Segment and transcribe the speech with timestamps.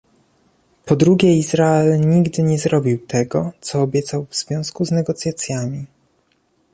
[0.85, 5.85] Po drugie Izrael nigdy nie zrobił tego, co obiecał w związku z negocjacjami